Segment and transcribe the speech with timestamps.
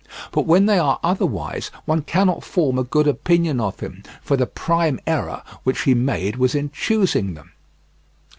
[0.31, 4.47] But when they are otherwise one cannot form a good opinion of him, for the
[4.47, 7.51] prime error which he made was in choosing them.